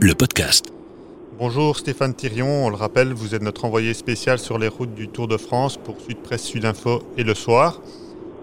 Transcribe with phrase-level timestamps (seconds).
[0.00, 0.72] le podcast.
[1.38, 5.08] Bonjour Stéphane Thirion, on le rappelle, vous êtes notre envoyé spécial sur les routes du
[5.08, 7.80] Tour de France pour Sud Presse, Sud Info et le soir.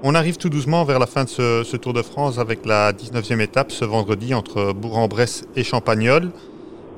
[0.04, 3.42] On arrive tout doucement vers la fin de ce, Tour de France avec la 19e
[3.42, 6.32] étape ce vendredi entre Bourg-en-Bresse et Champagnol.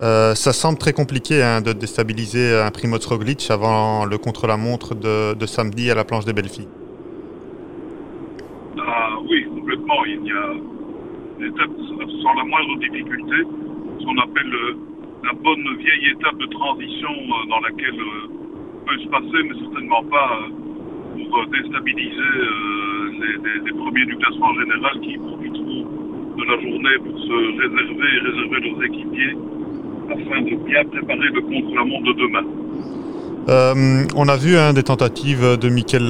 [0.04, 5.46] Euh, ça semble très compliqué hein, de déstabiliser un Primoz Roglic avant le contre-la-montre de,
[5.46, 6.70] samedi à la planche des Belles Filles.
[8.80, 10.06] Ah oui, complètement.
[10.06, 10.54] Il y a
[11.40, 11.70] une étape
[12.22, 13.36] sans la moindre difficulté,
[14.02, 14.76] ce qu'on appelle euh,
[15.24, 18.00] la bonne vieille étape de transition euh, dans laquelle
[18.88, 20.40] peut se passer, mais certainement pas
[21.30, 22.32] pour déstabiliser
[23.64, 25.86] les, premiers du classement général qui profiteront
[26.38, 29.38] de la journée pour se réserver et réserver leurs équipiers
[30.10, 32.44] afin de bien préparer le contre-la-montre de demain.
[33.50, 36.04] Euh, on a vu hein, des tentatives de Mikel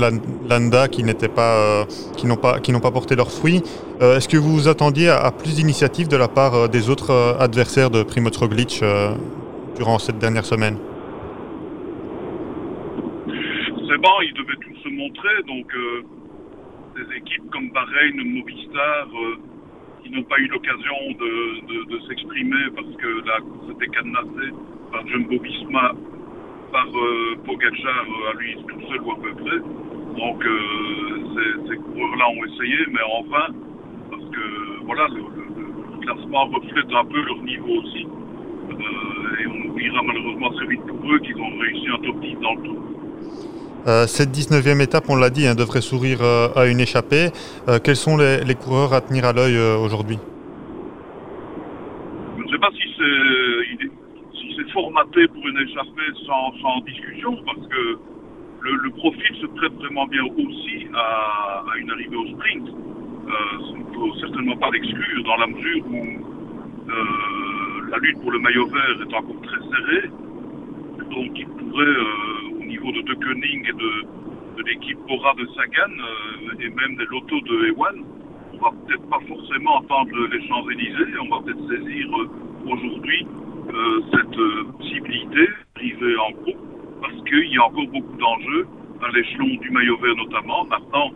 [0.50, 1.86] Landa qui n'étaient pas, euh,
[2.26, 3.62] n'ont pas, pas porté leurs fruits.
[4.02, 7.90] Euh, est-ce que vous vous attendiez à, plus d'initiatives de la part des autres adversaires
[7.90, 8.84] de Primoz Roglic
[9.78, 10.78] durant cette dernière semaine?
[13.28, 15.68] C'est bon, ils devaient tous se montrer, donc
[16.96, 19.08] des équipes comme Bahreïn, Movistar,
[20.04, 24.52] qui n'ont pas eu l'occasion de, s'exprimer parce que la course était cadenassée
[24.92, 25.94] par Jumbo Visma,
[26.72, 29.60] par euh, Pogacar euh, à lui tout seul ou à peu près.
[29.60, 33.54] Donc euh, ces, coureurs-là ont essayé, mais enfin,
[34.10, 35.22] parce que voilà, le,
[36.02, 38.02] classement reflète un peu leur niveau aussi.
[38.02, 42.56] et on oubliera malheureusement très vite pour eux qu'ils ont réussi un top 10 dans
[42.56, 42.82] le tour.
[43.88, 47.30] Euh, cette 19e étape, on l'a dit, hein, devrait sourire euh, à une échappée.
[47.68, 50.20] Euh, quels sont les, coureurs à tenir à l'œil aujourd'hui?
[52.38, 54.01] Je ne sais pas si c'est
[54.72, 57.98] formaté pour une échappée sans, discussion, parce que
[58.62, 62.68] le, profil se prête vraiment bien aussi à, une arrivée au sprint.
[62.68, 66.06] il ne faut certainement pas l'exclure dans la mesure où
[67.90, 70.10] la lutte pour le maillot vert est encore très serrée.
[71.10, 76.70] Donc il pourrait niveau de De Koenig et de, l'équipe Bora de Sagan euh, et
[76.70, 78.04] même des lotos de Ewan,
[78.54, 82.30] on va peut-être pas forcément attendre les Champs-Élysées, on va peut-être saisir euh,
[82.72, 83.41] aujourd'hui euh,
[84.12, 86.58] cette possibilité d'arriver en groupe
[87.02, 88.68] parce qu'il y a encore beaucoup d'enjeux
[89.04, 90.66] à l'échelon du maillot vert notamment.
[90.66, 91.12] Maintenant,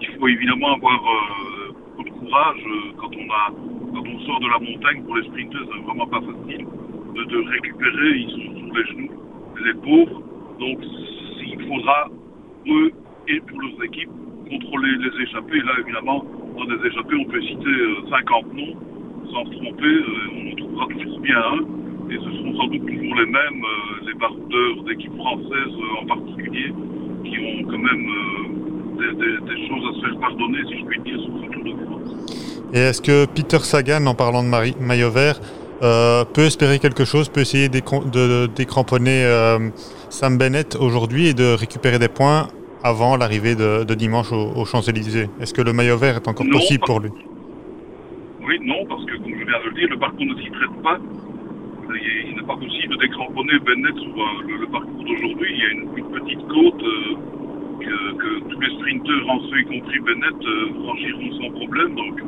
[0.00, 1.00] il faut évidemment avoir
[1.96, 2.64] beaucoup de courage
[2.98, 3.52] quand on a
[3.92, 6.66] quand on sort de la montagne pour les sprinteurs, c'est vraiment pas facile
[7.14, 9.10] de, récupérer, ils sont sur les genoux,
[9.64, 10.22] les pauvres,
[10.58, 10.78] donc,
[11.44, 12.08] il faudra,
[12.68, 12.92] eux
[13.28, 14.10] et pour leurs équipes,
[14.48, 15.60] contrôler les échappées.
[15.60, 16.24] Là, évidemment,
[16.56, 17.70] dans des échappées, on peut citer
[18.10, 18.76] 50 euh, noms
[19.30, 19.84] sans se tromper.
[19.84, 20.51] Euh,
[21.22, 21.60] bien un.
[22.10, 26.72] Et ce seront sans doute toujours les mêmes, euh, les baroudeurs d'équipes françaises en particulier,
[27.24, 28.06] qui ont quand même
[29.46, 32.16] des, choses à se faire pardonner, si je puis dire, sur ce Tour de France.
[32.74, 35.40] Et est-ce que Peter Sagan, en parlant de maillot vert,
[35.80, 39.24] peut espérer quelque chose, peut essayer de, décramponner
[40.10, 42.48] Sam Bennett aujourd'hui et de récupérer des points
[42.84, 45.28] avant l'arrivée de, dimanche aux, Champs-Élysées?
[45.40, 47.10] Est-ce que le maillot vert est encore possible pour lui?
[48.44, 50.82] Oui, non, parce que comme je viens de le dire, le parcours ne s'y traite
[50.82, 50.98] pas.
[51.94, 55.48] Il n'est pas possible décramponner Bennett sur euh, le, parcours d'aujourd'hui.
[55.52, 59.98] Il y a une, petite côte euh, que, tous les sprinteurs, en ceux y compris
[60.00, 61.94] Bennett, euh, franchiront sans problème.
[61.94, 62.22] Donc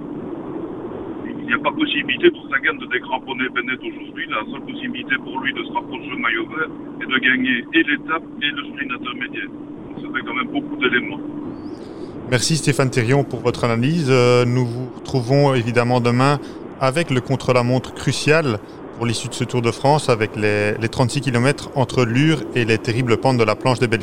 [1.26, 4.26] il n'y a pas possibilité pour Sagan de décramponner Bennett aujourd'hui.
[4.28, 6.68] La seule possibilité pour lui de se rapprocher du maillot vert
[7.02, 9.50] est de gagner et l'étape et le sprint intermédiaire.
[9.96, 11.33] Ça fait quand même beaucoup d'éléments.
[12.30, 14.06] Merci Stéphane Thérion pour votre analyse.
[14.08, 16.40] Euh, nous vous retrouvons évidemment demain
[16.80, 18.58] avec le contre-la-montre crucial
[18.96, 22.64] pour l'issue de ce Tour de France avec les, les 36 km entre Lure et
[22.64, 24.00] les terribles pentes de la planche des Belles.